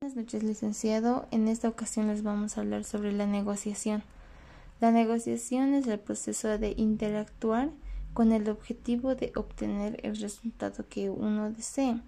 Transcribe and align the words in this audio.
Buenas 0.00 0.16
noches, 0.16 0.44
licenciado. 0.44 1.26
En 1.32 1.48
esta 1.48 1.68
ocasión 1.68 2.06
les 2.06 2.22
vamos 2.22 2.56
a 2.56 2.60
hablar 2.60 2.84
sobre 2.84 3.12
la 3.12 3.26
negociación. 3.26 4.04
La 4.80 4.92
negociación 4.92 5.74
es 5.74 5.88
el 5.88 5.98
proceso 5.98 6.56
de 6.56 6.72
interactuar 6.76 7.70
con 8.14 8.30
el 8.30 8.48
objetivo 8.48 9.16
de 9.16 9.32
obtener 9.34 9.98
el 10.04 10.16
resultado 10.16 10.86
que 10.88 11.10
uno 11.10 11.50
desee. 11.50 12.00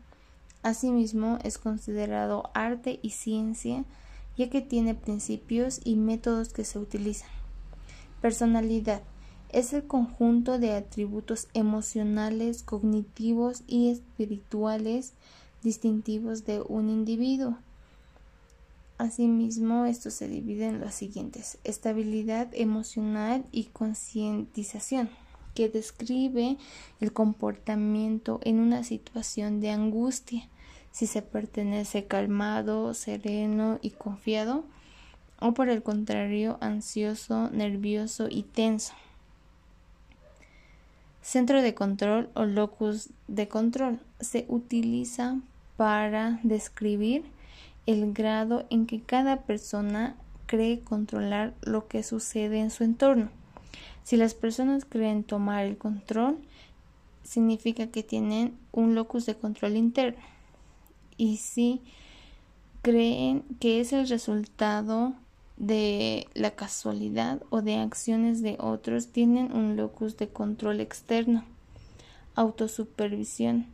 Asimismo, 0.62 1.40
es 1.42 1.58
considerado 1.58 2.50
arte 2.54 3.00
y 3.02 3.10
ciencia, 3.10 3.84
ya 4.36 4.48
que 4.48 4.60
tiene 4.60 4.94
principios 4.94 5.80
y 5.84 5.96
métodos 5.96 6.52
que 6.52 6.64
se 6.64 6.78
utilizan. 6.78 7.28
Personalidad 8.22 9.02
es 9.48 9.72
el 9.72 9.84
conjunto 9.84 10.60
de 10.60 10.74
atributos 10.74 11.48
emocionales, 11.54 12.62
cognitivos 12.62 13.64
y 13.66 13.90
espirituales 13.90 15.12
distintivos 15.64 16.46
de 16.46 16.62
un 16.62 16.88
individuo 16.88 17.58
Asimismo, 19.00 19.86
esto 19.86 20.10
se 20.10 20.28
divide 20.28 20.66
en 20.66 20.78
los 20.78 20.92
siguientes. 20.92 21.56
Estabilidad 21.64 22.48
emocional 22.52 23.46
y 23.50 23.64
concientización, 23.64 25.08
que 25.54 25.70
describe 25.70 26.58
el 27.00 27.10
comportamiento 27.10 28.40
en 28.42 28.58
una 28.58 28.84
situación 28.84 29.62
de 29.62 29.70
angustia, 29.70 30.46
si 30.92 31.06
se 31.06 31.22
pertenece 31.22 32.04
calmado, 32.04 32.92
sereno 32.92 33.78
y 33.80 33.92
confiado, 33.92 34.64
o 35.40 35.54
por 35.54 35.70
el 35.70 35.82
contrario, 35.82 36.58
ansioso, 36.60 37.48
nervioso 37.52 38.26
y 38.28 38.42
tenso. 38.42 38.92
Centro 41.22 41.62
de 41.62 41.74
control 41.74 42.28
o 42.34 42.44
locus 42.44 43.08
de 43.28 43.48
control 43.48 43.98
se 44.20 44.44
utiliza 44.48 45.40
para 45.78 46.38
describir 46.42 47.24
el 47.90 48.12
grado 48.12 48.66
en 48.70 48.86
que 48.86 49.00
cada 49.00 49.42
persona 49.42 50.16
cree 50.46 50.80
controlar 50.80 51.54
lo 51.62 51.88
que 51.88 52.02
sucede 52.02 52.60
en 52.60 52.70
su 52.70 52.84
entorno. 52.84 53.30
Si 54.04 54.16
las 54.16 54.34
personas 54.34 54.84
creen 54.84 55.24
tomar 55.24 55.64
el 55.64 55.76
control, 55.76 56.38
significa 57.22 57.88
que 57.88 58.02
tienen 58.02 58.56
un 58.72 58.94
locus 58.94 59.26
de 59.26 59.36
control 59.36 59.76
interno. 59.76 60.20
Y 61.16 61.36
si 61.36 61.80
creen 62.82 63.44
que 63.60 63.80
es 63.80 63.92
el 63.92 64.08
resultado 64.08 65.12
de 65.56 66.26
la 66.34 66.52
casualidad 66.52 67.42
o 67.50 67.60
de 67.60 67.76
acciones 67.76 68.40
de 68.42 68.56
otros, 68.58 69.08
tienen 69.08 69.52
un 69.52 69.76
locus 69.76 70.16
de 70.16 70.28
control 70.28 70.80
externo. 70.80 71.44
Autosupervisión 72.34 73.66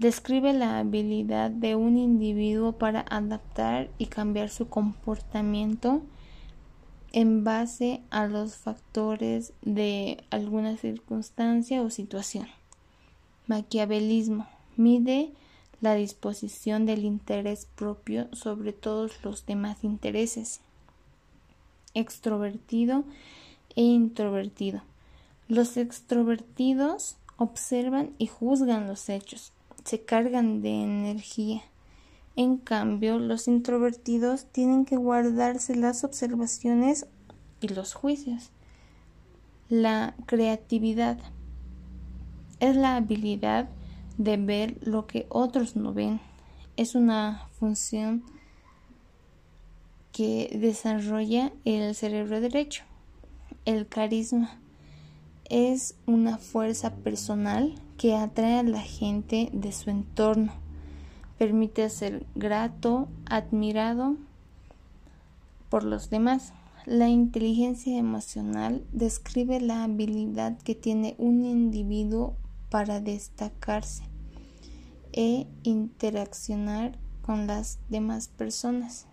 describe 0.00 0.54
la 0.54 0.78
habilidad 0.78 1.50
de 1.50 1.76
un 1.76 1.98
individuo 1.98 2.72
para 2.72 3.04
adaptar 3.10 3.90
y 3.98 4.06
cambiar 4.06 4.48
su 4.48 4.66
comportamiento 4.66 6.00
en 7.12 7.44
base 7.44 8.00
a 8.08 8.26
los 8.26 8.56
factores 8.56 9.52
de 9.60 10.24
alguna 10.30 10.78
circunstancia 10.78 11.82
o 11.82 11.90
situación. 11.90 12.48
Maquiavelismo 13.46 14.46
mide 14.78 15.32
la 15.82 15.94
disposición 15.96 16.86
del 16.86 17.04
interés 17.04 17.68
propio 17.74 18.26
sobre 18.32 18.72
todos 18.72 19.22
los 19.22 19.44
demás 19.44 19.84
intereses. 19.84 20.62
Extrovertido 21.92 23.04
e 23.76 23.82
introvertido. 23.82 24.80
Los 25.46 25.76
extrovertidos 25.76 27.16
observan 27.36 28.14
y 28.16 28.28
juzgan 28.28 28.86
los 28.86 29.10
hechos, 29.10 29.52
se 29.84 30.02
cargan 30.02 30.62
de 30.62 30.82
energía. 30.82 31.62
En 32.36 32.56
cambio, 32.56 33.18
los 33.18 33.48
introvertidos 33.48 34.46
tienen 34.46 34.84
que 34.84 34.96
guardarse 34.96 35.74
las 35.74 36.04
observaciones 36.04 37.06
y 37.60 37.68
los 37.68 37.94
juicios. 37.94 38.50
La 39.68 40.14
creatividad 40.26 41.18
es 42.60 42.76
la 42.76 42.96
habilidad 42.96 43.68
de 44.18 44.36
ver 44.36 44.76
lo 44.86 45.06
que 45.06 45.26
otros 45.28 45.76
no 45.76 45.92
ven. 45.92 46.20
Es 46.76 46.94
una 46.94 47.48
función 47.58 48.22
que 50.12 50.56
desarrolla 50.60 51.52
el 51.64 51.94
cerebro 51.94 52.40
derecho. 52.40 52.84
El 53.64 53.86
carisma 53.86 54.58
es 55.48 55.94
una 56.06 56.38
fuerza 56.38 56.94
personal 56.96 57.74
que 58.00 58.16
atrae 58.16 58.60
a 58.60 58.62
la 58.62 58.80
gente 58.80 59.50
de 59.52 59.72
su 59.72 59.90
entorno. 59.90 60.54
Permite 61.36 61.90
ser 61.90 62.24
grato, 62.34 63.08
admirado 63.26 64.16
por 65.68 65.84
los 65.84 66.08
demás. 66.08 66.54
La 66.86 67.10
inteligencia 67.10 67.98
emocional 67.98 68.82
describe 68.90 69.60
la 69.60 69.84
habilidad 69.84 70.56
que 70.62 70.74
tiene 70.74 71.14
un 71.18 71.44
individuo 71.44 72.36
para 72.70 73.00
destacarse 73.00 74.04
e 75.12 75.46
interaccionar 75.62 76.96
con 77.20 77.46
las 77.46 77.80
demás 77.90 78.28
personas. 78.28 79.08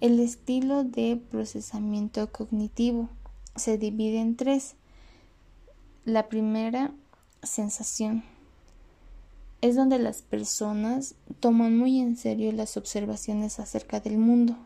El 0.00 0.18
estilo 0.18 0.82
de 0.82 1.22
procesamiento 1.30 2.32
cognitivo 2.32 3.08
se 3.54 3.78
divide 3.78 4.18
en 4.18 4.34
tres 4.34 4.74
la 6.04 6.28
primera 6.28 6.92
sensación 7.42 8.24
es 9.62 9.76
donde 9.76 9.98
las 9.98 10.22
personas 10.22 11.14
toman 11.40 11.78
muy 11.78 12.00
en 12.00 12.16
serio 12.16 12.50
las 12.52 12.76
observaciones 12.76 13.60
acerca 13.60 14.00
del 14.00 14.18
mundo. 14.18 14.56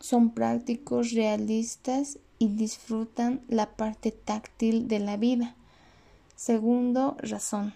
Son 0.00 0.30
prácticos, 0.30 1.12
realistas 1.12 2.18
y 2.38 2.48
disfrutan 2.48 3.40
la 3.48 3.76
parte 3.76 4.10
táctil 4.10 4.88
de 4.88 4.98
la 4.98 5.16
vida. 5.16 5.54
Segundo, 6.34 7.16
razón. 7.20 7.74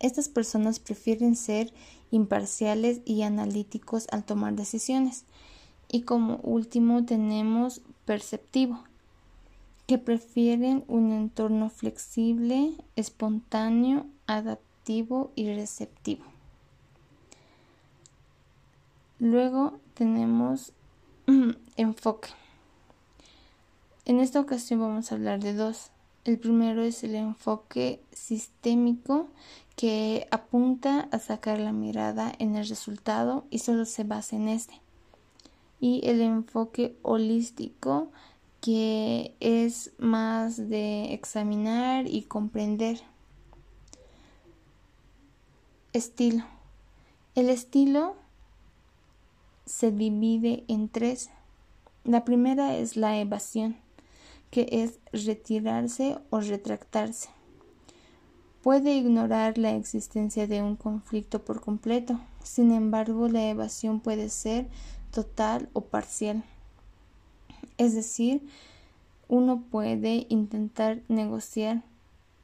Estas 0.00 0.28
personas 0.28 0.78
prefieren 0.78 1.36
ser 1.36 1.72
imparciales 2.10 3.00
y 3.04 3.22
analíticos 3.22 4.06
al 4.10 4.24
tomar 4.24 4.54
decisiones. 4.54 5.24
Y 5.90 6.02
como 6.02 6.36
último 6.42 7.04
tenemos 7.04 7.82
perceptivo 8.04 8.84
que 9.88 9.96
prefieren 9.96 10.84
un 10.86 11.12
entorno 11.12 11.70
flexible, 11.70 12.74
espontáneo, 12.94 14.04
adaptivo 14.26 15.32
y 15.34 15.50
receptivo. 15.54 16.26
Luego 19.18 19.80
tenemos 19.94 20.74
enfoque. 21.76 22.28
En 24.04 24.20
esta 24.20 24.40
ocasión 24.40 24.80
vamos 24.80 25.10
a 25.10 25.14
hablar 25.14 25.40
de 25.40 25.54
dos. 25.54 25.90
El 26.26 26.38
primero 26.38 26.82
es 26.82 27.02
el 27.02 27.14
enfoque 27.14 28.02
sistémico 28.12 29.28
que 29.74 30.28
apunta 30.30 31.08
a 31.12 31.18
sacar 31.18 31.58
la 31.58 31.72
mirada 31.72 32.30
en 32.38 32.56
el 32.56 32.68
resultado 32.68 33.46
y 33.48 33.60
solo 33.60 33.86
se 33.86 34.04
basa 34.04 34.36
en 34.36 34.48
este. 34.48 34.82
Y 35.80 36.06
el 36.06 36.20
enfoque 36.20 36.94
holístico 37.00 38.10
que 38.68 39.34
es 39.40 39.92
más 39.96 40.68
de 40.68 41.14
examinar 41.14 42.06
y 42.06 42.24
comprender. 42.24 43.00
Estilo. 45.94 46.44
El 47.34 47.48
estilo 47.48 48.14
se 49.64 49.90
divide 49.90 50.64
en 50.68 50.90
tres. 50.90 51.30
La 52.04 52.26
primera 52.26 52.76
es 52.76 52.98
la 52.98 53.18
evasión, 53.18 53.78
que 54.50 54.68
es 54.70 54.98
retirarse 55.14 56.18
o 56.28 56.40
retractarse. 56.40 57.30
Puede 58.62 58.92
ignorar 58.92 59.56
la 59.56 59.76
existencia 59.76 60.46
de 60.46 60.62
un 60.62 60.76
conflicto 60.76 61.42
por 61.42 61.62
completo. 61.62 62.20
Sin 62.44 62.72
embargo, 62.72 63.28
la 63.28 63.48
evasión 63.48 64.00
puede 64.00 64.28
ser 64.28 64.68
total 65.10 65.70
o 65.72 65.86
parcial. 65.86 66.44
Es 67.78 67.94
decir, 67.94 68.42
uno 69.28 69.62
puede 69.70 70.26
intentar 70.28 71.00
negociar, 71.08 71.82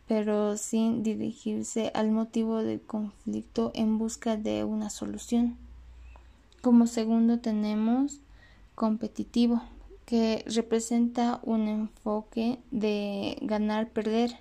pero 0.06 0.56
sin 0.56 1.02
dirigirse 1.02 1.90
al 1.94 2.10
motivo 2.10 2.62
del 2.62 2.80
conflicto 2.80 3.72
en 3.74 3.98
busca 3.98 4.36
de 4.36 4.64
una 4.64 4.90
solución. 4.90 5.56
Como 6.62 6.86
segundo 6.86 7.40
tenemos 7.40 8.20
competitivo, 8.74 9.60
que 10.06 10.44
representa 10.46 11.40
un 11.42 11.68
enfoque 11.68 12.58
de 12.70 13.38
ganar-perder. 13.40 14.38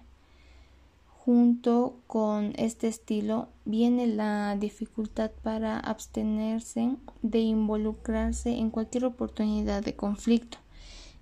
Junto 1.25 1.95
con 2.05 2.53
este 2.57 2.89
estilo 2.89 3.47
viene 3.63 4.07
la 4.07 4.57
dificultad 4.57 5.31
para 5.41 5.79
abstenerse 5.79 6.97
de 7.21 7.39
involucrarse 7.39 8.57
en 8.57 8.69
cualquier 8.69 9.05
oportunidad 9.05 9.83
de 9.83 9.95
conflicto. 9.95 10.57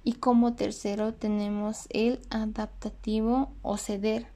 Y 0.04 0.14
como 0.14 0.56
tercero 0.56 1.14
tenemos 1.14 1.88
el 1.90 2.20
adaptativo 2.30 3.54
o 3.62 3.78
ceder. 3.78 4.28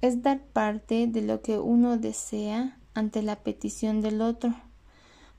Es 0.00 0.22
dar 0.22 0.40
parte 0.44 1.08
de 1.08 1.22
lo 1.22 1.42
que 1.42 1.58
uno 1.58 1.98
desea 1.98 2.78
ante 2.94 3.22
la 3.22 3.36
petición 3.42 4.00
del 4.00 4.20
otro. 4.22 4.54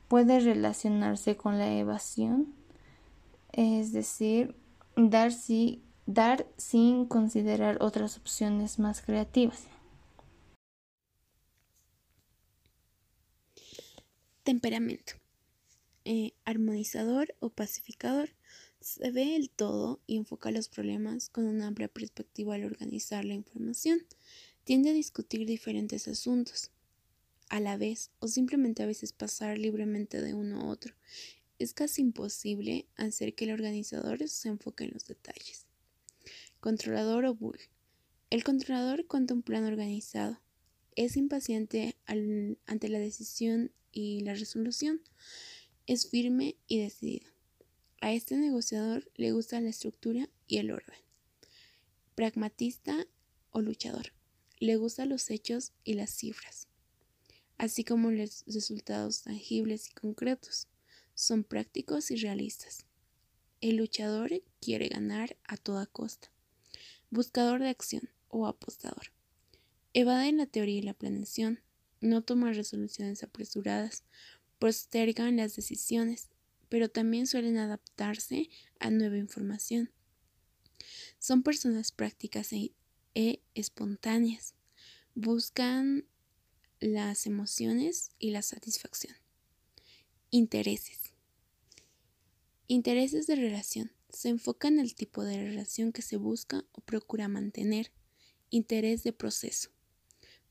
puede 0.07 0.39
relacionarse 0.39 1.37
con 1.37 1.59
la 1.59 1.71
evasión, 1.71 2.55
es 3.51 3.93
decir, 3.93 4.55
dar, 4.95 5.31
sin 6.57 7.05
considerar 7.05 7.77
otras 7.81 8.17
opciones 8.17 8.79
más 8.79 9.01
creativas. 9.03 9.67
Temperamento. 14.43 15.13
Eh, 16.05 16.33
armonizador 16.43 17.35
o 17.39 17.51
pacificador. 17.51 18.29
Se 18.81 19.11
ve 19.11 19.35
el 19.35 19.49
todo 19.49 19.99
y 20.07 20.15
enfoca 20.15 20.51
los 20.51 20.69
problemas 20.69 21.29
con 21.29 21.45
una 21.45 21.67
amplia 21.67 21.89
perspectiva 21.89 22.55
al 22.55 22.63
organizar 22.63 23.25
la 23.25 23.33
información. 23.33 24.05
Tiende 24.63 24.91
a 24.91 24.93
discutir 24.93 25.45
diferentes 25.45 26.07
asuntos 26.07 26.71
a 27.49 27.59
la 27.59 27.75
vez 27.75 28.11
o 28.19 28.27
simplemente 28.27 28.83
a 28.83 28.85
veces 28.85 29.11
pasar 29.11 29.57
libremente 29.57 30.21
de 30.21 30.33
uno 30.33 30.61
a 30.61 30.67
otro. 30.67 30.93
Es 31.57 31.73
casi 31.73 32.01
imposible 32.01 32.87
hacer 32.95 33.35
que 33.35 33.45
el 33.45 33.51
organizador 33.51 34.25
se 34.29 34.47
enfoque 34.47 34.85
en 34.85 34.91
los 34.93 35.05
detalles. 35.05 35.65
Controlador 36.61 37.25
o 37.25 37.35
bull. 37.35 37.59
El 38.29 38.43
controlador 38.43 39.07
cuenta 39.07 39.33
un 39.33 39.41
plan 39.41 39.65
organizado. 39.65 40.39
Es 40.95 41.17
impaciente 41.17 41.97
ante 42.05 42.89
la 42.89 42.99
decisión 42.99 43.71
y 43.91 44.21
la 44.21 44.35
resolución. 44.35 45.01
Es 45.85 46.09
firme 46.09 46.55
y 46.67 46.79
decidido. 46.79 47.38
A 48.01 48.13
este 48.13 48.37
negociador 48.37 49.11
le 49.15 49.31
gusta 49.31 49.61
la 49.61 49.69
estructura 49.69 50.29
y 50.47 50.57
el 50.57 50.71
orden. 50.71 50.99
Pragmatista 52.15 53.07
o 53.51 53.61
luchador. 53.61 54.13
Le 54.59 54.75
gustan 54.75 55.09
los 55.09 55.29
hechos 55.29 55.73
y 55.83 55.93
las 55.93 56.11
cifras 56.11 56.69
así 57.59 57.83
como 57.83 58.09
los 58.09 58.43
resultados 58.47 59.21
tangibles 59.23 59.89
y 59.89 59.93
concretos. 59.93 60.67
Son 61.13 61.43
prácticos 61.43 62.09
y 62.09 62.15
realistas. 62.15 62.85
El 63.61 63.75
luchador 63.75 64.31
quiere 64.61 64.87
ganar 64.87 65.37
a 65.43 65.57
toda 65.57 65.85
costa. 65.85 66.31
Buscador 67.11 67.59
de 67.59 67.67
acción 67.67 68.09
o 68.29 68.47
apostador. 68.47 69.11
Evaden 69.93 70.37
la 70.37 70.45
teoría 70.45 70.79
y 70.79 70.81
la 70.81 70.93
planeación. 70.93 71.59
No 71.99 72.23
toman 72.23 72.55
resoluciones 72.55 73.23
apresuradas. 73.23 74.05
Postergan 74.57 75.35
las 75.35 75.57
decisiones, 75.57 76.29
pero 76.69 76.89
también 76.89 77.27
suelen 77.27 77.57
adaptarse 77.57 78.49
a 78.79 78.91
nueva 78.91 79.17
información. 79.17 79.91
Son 81.17 81.43
personas 81.43 81.91
prácticas 81.91 82.53
e, 82.53 82.73
e 83.15 83.41
espontáneas. 83.55 84.55
Buscan 85.15 86.05
las 86.79 87.25
emociones 87.25 88.11
y 88.19 88.31
la 88.31 88.41
satisfacción. 88.41 89.15
Intereses. 90.29 91.13
Intereses 92.67 93.27
de 93.27 93.35
relación. 93.35 93.91
Se 94.09 94.29
enfoca 94.29 94.67
en 94.67 94.79
el 94.79 94.95
tipo 94.95 95.23
de 95.23 95.43
relación 95.43 95.91
que 95.91 96.01
se 96.01 96.17
busca 96.17 96.65
o 96.71 96.81
procura 96.81 97.27
mantener. 97.27 97.91
Interés 98.49 99.03
de 99.03 99.11
proceso. 99.11 99.71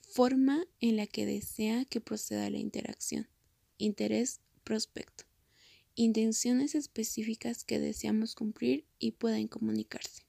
Forma 0.01 0.67
en 0.81 0.97
la 0.97 1.07
que 1.07 1.27
desea 1.27 1.85
que 1.85 2.01
proceda 2.01 2.51
la 2.51 2.59
interacción. 2.59 3.29
Interés 3.79 4.41
prospecto. 4.65 5.28
Intenciones 6.01 6.77
específicas 6.77 7.65
que 7.65 7.81
deseamos 7.81 8.37
cumplir 8.37 8.85
y 9.01 9.11
pueden 9.11 9.49
comunicarse. 9.49 10.23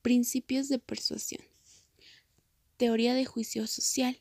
Principios 0.00 0.70
de 0.70 0.78
persuasión. 0.78 1.42
Teoría 2.78 3.12
de 3.12 3.26
juicio 3.26 3.66
social 3.66 4.18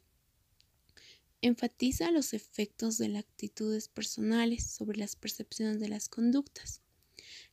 enfatiza 1.41 2.11
los 2.11 2.33
efectos 2.33 2.97
de 2.97 3.07
las 3.07 3.23
actitudes 3.23 3.87
personales 3.87 4.69
sobre 4.69 4.99
las 4.99 5.15
percepciones 5.15 5.79
de 5.79 5.87
las 5.87 6.09
conductas. 6.09 6.81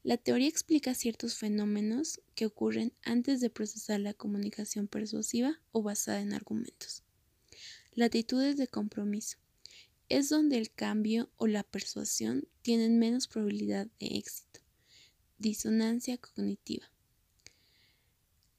La 0.03 0.17
teoría 0.17 0.49
explica 0.49 0.93
ciertos 0.93 1.37
fenómenos 1.37 2.20
que 2.35 2.47
ocurren 2.47 2.93
antes 3.05 3.38
de 3.41 3.50
procesar 3.50 4.00
la 4.00 4.14
comunicación 4.14 4.88
persuasiva 4.88 5.61
o 5.70 5.81
basada 5.81 6.23
en 6.23 6.32
argumentos. 6.32 7.05
Latitudes 7.94 8.56
de 8.56 8.67
compromiso. 8.67 9.38
Es 10.08 10.29
donde 10.29 10.58
el 10.58 10.73
cambio 10.73 11.31
o 11.37 11.49
la 11.49 11.64
persuasión 11.64 12.47
tienen 12.62 12.99
menos 12.99 13.26
probabilidad 13.26 13.88
de 13.99 14.06
éxito. 14.19 14.61
Disonancia 15.38 16.17
cognitiva. 16.17 16.91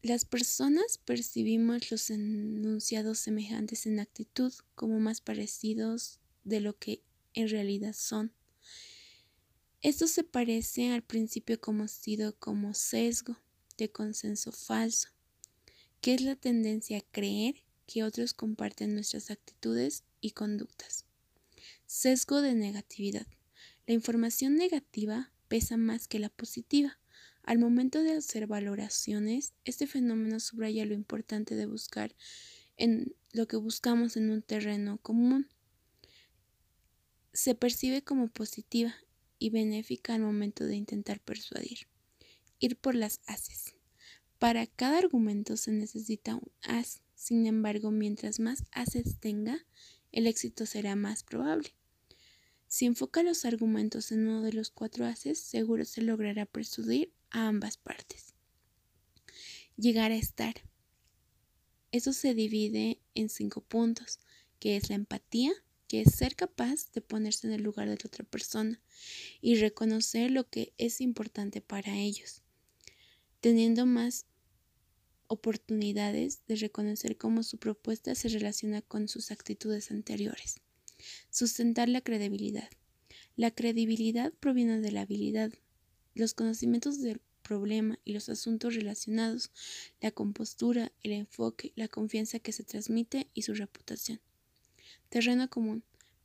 Las 0.02 0.26
personas 0.26 0.98
percibimos 0.98 1.90
los 1.90 2.10
enunciados 2.10 3.20
semejantes 3.20 3.86
en 3.86 4.00
actitud 4.00 4.54
como 4.76 5.00
más 5.00 5.22
parecidos 5.22 6.20
de 6.44 6.60
lo 6.60 6.78
que 6.78 7.02
en 7.34 7.50
realidad 7.50 7.94
son. 7.94 8.34
Esto 9.82 10.08
se 10.08 10.24
parece 10.24 10.92
al 10.92 11.04
principio 11.04 11.60
conocido 11.62 12.38
como 12.38 12.74
sesgo 12.74 13.38
de 13.78 13.92
consenso 13.92 14.52
falso, 14.52 15.10
que 16.02 16.14
es 16.14 16.22
la 16.22 16.36
tendencia 16.36 16.98
a 16.98 17.12
creer 17.12 17.64
que 17.86 18.04
otros 18.04 18.34
comparten 18.34 18.94
nuestras 18.94 19.32
actitudes 19.32 20.04
y 20.20 20.32
conductas. 20.32 21.07
Sesgo 21.88 22.42
de 22.42 22.54
negatividad. 22.54 23.26
La 23.88 23.96
información 23.96 24.56
negativa 24.56 25.32
pesa 25.48 25.78
más 25.78 26.08
que 26.08 26.20
la 26.20 26.30
positiva 26.30 27.00
al 27.48 27.60
momento 27.60 28.04
de 28.04 28.12
hacer 28.12 28.46
valoraciones, 28.46 29.54
este 29.64 29.88
fenómeno 29.88 30.42
subraya 30.42 30.86
lo 30.86 30.94
importante 30.94 31.56
de 31.56 31.66
buscar 31.66 32.14
en 32.76 33.16
lo 33.32 33.48
que 33.48 33.56
buscamos 33.56 34.18
en 34.18 34.32
un 34.32 34.42
terreno 34.42 34.98
común. 34.98 35.48
Se 37.32 37.56
percibe 37.56 38.04
como 38.04 38.28
positiva 38.28 38.94
y 39.40 39.50
benéfica 39.50 40.14
al 40.14 40.24
momento 40.24 40.66
de 40.66 40.76
intentar 40.76 41.22
persuadir. 41.22 41.88
Ir 42.60 42.76
por 42.76 42.96
las 42.96 43.22
haces. 43.28 43.76
Para 44.40 44.68
cada 44.68 44.98
argumento 44.98 45.56
se 45.56 45.72
necesita 45.72 46.36
un 46.36 46.52
as, 46.64 47.02
sin 47.16 47.48
embargo, 47.48 47.92
mientras 47.92 48.42
más 48.42 48.66
haces 48.74 49.22
tenga, 49.22 49.66
el 50.18 50.26
éxito 50.26 50.66
será 50.66 50.96
más 50.96 51.22
probable. 51.22 51.76
Si 52.68 52.88
enfoca 52.88 53.22
los 53.22 53.46
argumentos 53.46 54.12
en 54.12 54.28
uno 54.28 54.42
de 54.42 54.52
los 54.52 54.72
cuatro 54.72 55.06
haces, 55.06 55.38
seguro 55.38 55.86
se 55.86 56.02
logrará 56.02 56.48
persuadir 56.48 57.14
a 57.30 57.48
ambas 57.48 57.78
partes. 57.78 58.34
Llegar 59.76 60.12
a 60.12 60.16
estar. 60.16 60.56
Eso 61.92 62.14
se 62.14 62.34
divide 62.34 63.00
en 63.14 63.30
cinco 63.30 63.62
puntos, 63.62 64.20
que 64.60 64.76
es 64.76 64.90
la 64.90 64.96
empatía, 64.96 65.52
que 65.88 66.02
es 66.02 66.16
ser 66.16 66.36
capaz 66.36 66.92
de 66.94 67.02
ponerse 67.02 67.46
en 67.46 67.54
el 67.54 67.62
lugar 67.62 67.88
de 67.88 67.98
la 67.98 68.08
otra 68.08 68.26
persona 68.26 68.82
y 69.40 69.58
reconocer 69.58 70.32
lo 70.32 70.50
que 70.50 70.74
es 70.80 71.00
importante 71.00 71.62
para 71.62 71.96
ellos, 71.96 72.42
teniendo 73.40 73.86
más 73.86 74.26
oportunidades 75.28 76.42
de 76.48 76.56
reconocer 76.56 77.18
cómo 77.18 77.44
su 77.44 77.58
propuesta 77.58 78.16
se 78.16 78.30
relaciona 78.30 78.82
con 78.82 79.08
sus 79.08 79.32
actitudes 79.32 79.92
anteriores. 79.92 80.62
Sustentar 81.30 81.90
la 81.90 82.02
credibilidad. 82.02 82.70
La 83.36 83.52
credibilidad 83.52 84.34
proviene 84.34 84.80
de 84.82 84.92
la 84.92 85.02
habilidad, 85.02 85.52
los 86.16 86.34
conocimientos 86.34 87.02
del 87.02 87.22
problema 87.44 87.98
y 88.04 88.14
los 88.14 88.30
asuntos 88.30 88.76
relacionados, 88.76 89.52
la 90.02 90.12
compostura, 90.12 90.92
el 91.04 91.14
enfoque, 91.14 91.72
la 91.76 91.88
confianza 91.88 92.40
que 92.40 92.52
se 92.52 92.64
transmite 92.64 93.30
y 93.34 93.44
su 93.44 93.54
reputación. 93.54 94.20
Terreno 95.10 95.50
común. 95.50 95.84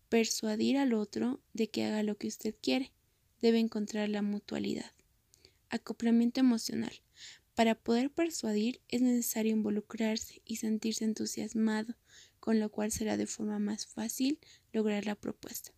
Persuadir 0.09 0.77
al 0.79 0.93
otro 0.93 1.41
de 1.53 1.71
que 1.71 1.85
haga 1.85 2.03
lo 2.03 2.17
que 2.17 2.27
usted 2.27 2.55
quiere. 2.61 2.93
Debe 3.41 3.61
encontrar 3.61 4.09
la 4.09 4.23
mutualidad. 4.23 4.93
Acoplamiento 5.71 6.41
emocional. 6.41 6.93
Para 7.55 7.75
poder 7.75 8.11
persuadir 8.11 8.81
es 8.89 9.03
necesario 9.03 9.53
involucrarse 9.53 10.41
y 10.45 10.57
sentirse 10.57 11.05
entusiasmado, 11.05 11.95
con 12.41 12.59
lo 12.59 12.71
cual 12.71 12.91
será 12.91 13.17
de 13.17 13.27
forma 13.27 13.59
más 13.59 13.87
fácil 13.87 14.39
lograr 14.73 15.05
la 15.05 15.15
propuesta. 15.15 15.73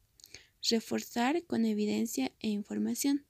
Reforzar 0.70 1.44
con 1.44 1.64
evidencia 1.64 2.32
e 2.38 2.48
información. 2.48 3.26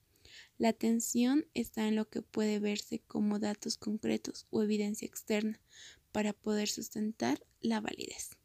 La 0.58 0.68
atención 0.68 1.46
está 1.54 1.88
en 1.88 1.96
lo 1.96 2.08
que 2.08 2.22
puede 2.22 2.58
verse 2.58 3.00
como 3.00 3.38
datos 3.38 3.76
concretos 3.78 4.46
o 4.50 4.62
evidencia 4.62 5.06
externa 5.06 5.58
para 6.12 6.32
poder 6.32 6.68
sustentar 6.68 7.44
la 7.60 7.80
validez. 7.80 8.36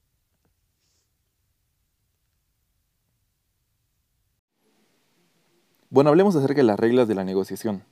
Bueno, 5.91 6.09
hablemos 6.09 6.35
acerca 6.35 6.61
de 6.61 6.63
las 6.63 6.79
reglas 6.79 7.07
de 7.07 7.15
la 7.15 7.23
negociación. 7.23 7.83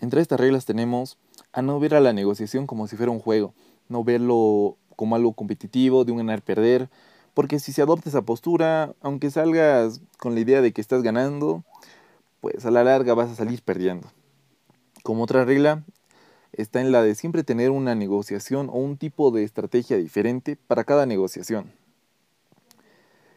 Entre 0.00 0.22
estas 0.22 0.40
reglas 0.40 0.64
tenemos 0.64 1.18
a 1.52 1.62
no 1.62 1.78
ver 1.78 1.94
a 1.94 2.00
la 2.00 2.12
negociación 2.12 2.66
como 2.66 2.86
si 2.86 2.96
fuera 2.96 3.12
un 3.12 3.20
juego, 3.20 3.54
no 3.88 4.02
verlo 4.02 4.76
como 4.96 5.16
algo 5.16 5.32
competitivo, 5.34 6.04
de 6.04 6.12
un 6.12 6.18
ganar-perder, 6.18 6.88
porque 7.34 7.58
si 7.58 7.72
se 7.72 7.82
adopta 7.82 8.08
esa 8.08 8.22
postura, 8.22 8.94
aunque 9.00 9.30
salgas 9.30 10.00
con 10.18 10.34
la 10.34 10.40
idea 10.40 10.62
de 10.62 10.72
que 10.72 10.80
estás 10.80 11.02
ganando, 11.02 11.64
pues 12.40 12.64
a 12.64 12.70
la 12.70 12.84
larga 12.84 13.14
vas 13.14 13.30
a 13.30 13.34
salir 13.34 13.62
perdiendo. 13.62 14.08
Como 15.02 15.24
otra 15.24 15.44
regla 15.44 15.84
está 16.52 16.80
en 16.80 16.92
la 16.92 17.02
de 17.02 17.14
siempre 17.14 17.44
tener 17.44 17.70
una 17.70 17.94
negociación 17.94 18.68
o 18.68 18.74
un 18.74 18.96
tipo 18.96 19.30
de 19.30 19.44
estrategia 19.44 19.96
diferente 19.96 20.56
para 20.56 20.84
cada 20.84 21.06
negociación. 21.06 21.72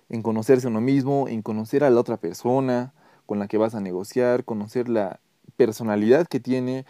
en 0.09 0.21
conocerse 0.21 0.67
uno 0.67 0.81
mismo, 0.81 1.27
en 1.27 1.41
conocer 1.41 1.83
a 1.83 1.89
la 1.89 1.99
otra 1.99 2.17
persona 2.17 2.93
con 3.25 3.39
la 3.39 3.47
que 3.47 3.57
vas 3.57 3.73
a 3.73 3.79
negociar, 3.79 4.43
conocer 4.43 4.87
la 4.89 5.19
personalidad 5.55 6.27
que 6.27 6.39
tiene, 6.39 6.85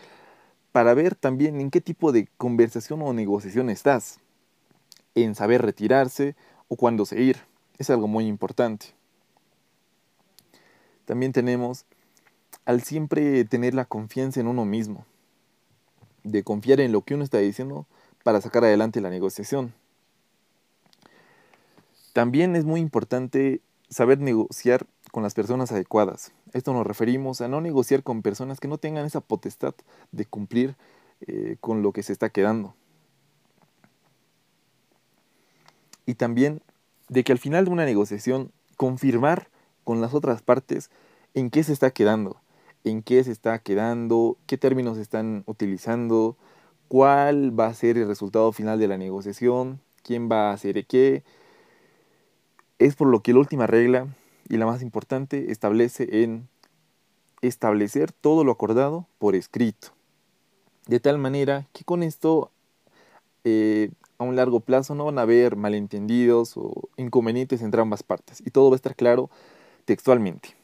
para 0.71 0.93
ver 0.93 1.15
también 1.15 1.61
en 1.61 1.69
qué 1.69 1.81
tipo 1.81 2.11
de 2.11 2.27
conversación 2.37 3.01
o 3.01 3.13
negociación 3.13 3.69
estás, 3.69 4.19
en 5.15 5.35
saber 5.35 5.61
retirarse 5.61 6.35
o 6.67 6.75
cuándo 6.75 7.05
seguir. 7.05 7.37
Es 7.77 7.89
algo 7.89 8.07
muy 8.07 8.27
importante. 8.27 8.87
También 11.05 11.31
tenemos 11.31 11.85
al 12.65 12.81
siempre 12.81 13.43
tener 13.45 13.73
la 13.73 13.85
confianza 13.85 14.39
en 14.39 14.47
uno 14.47 14.65
mismo, 14.65 15.05
de 16.23 16.43
confiar 16.43 16.79
en 16.79 16.91
lo 16.91 17.01
que 17.01 17.15
uno 17.15 17.23
está 17.23 17.39
diciendo 17.39 17.85
para 18.23 18.41
sacar 18.41 18.63
adelante 18.63 19.01
la 19.01 19.09
negociación. 19.09 19.73
También 22.13 22.55
es 22.55 22.63
muy 22.63 22.79
importante 22.79 23.61
saber 23.89 24.19
negociar 24.19 24.85
con 25.13 25.21
las 25.21 25.35
personas 25.35 25.71
adecuadas. 25.71 26.31
Esto 26.53 26.73
nos 26.73 26.87
referimos 26.87 27.39
a 27.41 27.47
no 27.47 27.61
negociar 27.61 28.01
con 28.01 28.23
personas 28.23 28.59
que 28.59 28.67
no 28.67 28.79
tengan 28.79 29.05
esa 29.05 29.21
potestad 29.21 29.75
de 30.11 30.25
cumplir 30.25 30.75
eh, 31.27 31.57
con 31.61 31.83
lo 31.83 31.91
que 31.91 32.01
se 32.01 32.11
está 32.11 32.31
quedando. 32.31 32.73
Y 36.07 36.15
también 36.15 36.63
de 37.09 37.23
que 37.23 37.31
al 37.31 37.37
final 37.37 37.65
de 37.65 37.69
una 37.69 37.85
negociación 37.85 38.51
confirmar 38.75 39.49
con 39.83 40.01
las 40.01 40.15
otras 40.15 40.41
partes 40.41 40.89
en 41.35 41.51
qué 41.51 41.63
se 41.63 41.73
está 41.73 41.91
quedando, 41.91 42.41
en 42.83 43.03
qué 43.03 43.23
se 43.23 43.33
está 43.33 43.59
quedando, 43.59 44.39
qué 44.47 44.57
términos 44.57 44.97
están 44.97 45.43
utilizando, 45.45 46.37
cuál 46.87 47.57
va 47.57 47.67
a 47.67 47.73
ser 47.75 47.99
el 47.99 48.07
resultado 48.07 48.51
final 48.51 48.79
de 48.79 48.87
la 48.87 48.97
negociación, 48.97 49.79
quién 50.01 50.27
va 50.27 50.49
a 50.49 50.53
hacer 50.53 50.87
qué, 50.87 51.23
es 52.79 52.95
por 52.95 53.09
lo 53.09 53.21
que 53.21 53.33
la 53.33 53.39
última 53.41 53.67
regla 53.67 54.07
y 54.49 54.57
la 54.57 54.65
más 54.65 54.81
importante 54.81 55.51
establece 55.51 56.23
en 56.23 56.47
establecer 57.41 58.11
todo 58.11 58.43
lo 58.43 58.51
acordado 58.51 59.07
por 59.19 59.35
escrito. 59.35 59.89
De 60.87 60.99
tal 60.99 61.17
manera 61.17 61.67
que 61.73 61.83
con 61.83 62.03
esto 62.03 62.51
eh, 63.43 63.89
a 64.17 64.23
un 64.23 64.35
largo 64.35 64.59
plazo 64.59 64.95
no 64.95 65.05
van 65.05 65.19
a 65.19 65.23
haber 65.23 65.55
malentendidos 65.55 66.57
o 66.57 66.89
inconvenientes 66.97 67.61
entre 67.61 67.81
ambas 67.81 68.03
partes 68.03 68.41
y 68.45 68.51
todo 68.51 68.69
va 68.69 68.75
a 68.75 68.77
estar 68.77 68.95
claro 68.95 69.29
textualmente. 69.85 70.55